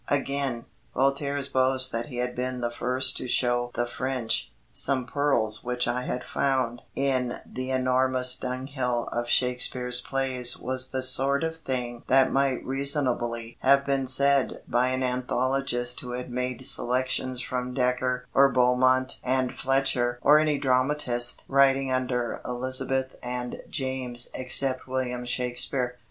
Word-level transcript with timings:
Again, 0.07 0.65
Voltaire's 0.95 1.47
boast 1.47 1.91
that 1.91 2.07
he 2.07 2.17
had 2.17 2.35
been 2.35 2.61
the 2.61 2.71
first 2.71 3.17
to 3.17 3.27
show 3.27 3.69
the 3.75 3.85
French 3.85 4.51
"some 4.71 5.05
pearls 5.05 5.63
which 5.63 5.87
I 5.87 6.05
had 6.05 6.23
found" 6.23 6.81
in 6.95 7.39
the 7.45 7.69
"enormous 7.69 8.35
dunghill" 8.35 9.09
of 9.11 9.29
Shakespeare's 9.29 10.01
plays 10.01 10.57
was 10.57 10.89
the 10.89 11.03
sort 11.03 11.43
of 11.43 11.57
thing 11.57 12.01
that 12.07 12.31
might 12.31 12.65
reasonably 12.65 13.59
have 13.59 13.85
been 13.85 14.07
said 14.07 14.63
by 14.67 14.87
an 14.87 15.03
anthologist 15.03 15.99
who 15.99 16.13
had 16.13 16.31
made 16.31 16.65
selections 16.65 17.39
from 17.39 17.75
Dekker 17.75 18.23
or 18.33 18.49
Beaumont 18.49 19.19
and 19.23 19.53
Fletcher 19.53 20.17
or 20.23 20.39
any 20.39 20.57
dramatist 20.57 21.43
writing 21.47 21.91
under 21.91 22.41
Elizabeth 22.43 23.17
and 23.21 23.61
James 23.69 24.31
except 24.33 24.87
William 24.87 25.25
Shakespeare. 25.25 25.99